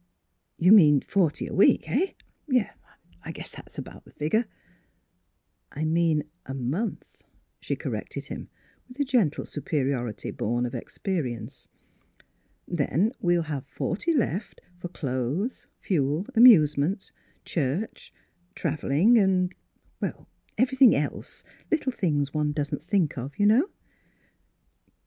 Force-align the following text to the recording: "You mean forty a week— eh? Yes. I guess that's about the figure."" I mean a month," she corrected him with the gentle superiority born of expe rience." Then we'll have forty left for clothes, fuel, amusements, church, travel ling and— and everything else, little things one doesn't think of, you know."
"You 0.57 0.71
mean 0.71 1.01
forty 1.01 1.45
a 1.45 1.53
week— 1.53 1.87
eh? 1.87 2.13
Yes. 2.47 2.75
I 3.23 3.31
guess 3.31 3.51
that's 3.51 3.77
about 3.77 4.03
the 4.03 4.11
figure."" 4.11 4.45
I 5.79 5.85
mean 5.85 6.23
a 6.47 6.55
month," 6.55 7.05
she 7.59 7.75
corrected 7.75 8.25
him 8.25 8.49
with 8.87 8.97
the 8.97 9.05
gentle 9.05 9.45
superiority 9.45 10.31
born 10.31 10.65
of 10.65 10.73
expe 10.73 11.21
rience." 11.23 11.67
Then 12.79 13.11
we'll 13.21 13.43
have 13.43 13.63
forty 13.63 14.11
left 14.11 14.59
for 14.75 14.87
clothes, 14.87 15.67
fuel, 15.79 16.25
amusements, 16.33 17.11
church, 17.45 18.11
travel 18.55 18.89
ling 18.89 19.19
and— 19.19 19.53
and 20.01 20.13
everything 20.57 20.95
else, 20.95 21.43
little 21.69 21.91
things 21.91 22.33
one 22.33 22.53
doesn't 22.53 22.83
think 22.83 23.19
of, 23.19 23.37
you 23.37 23.45
know." 23.45 23.69